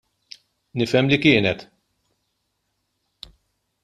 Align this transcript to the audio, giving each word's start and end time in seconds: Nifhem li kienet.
Nifhem 0.77 1.05
li 1.09 1.19
kienet. 1.25 1.59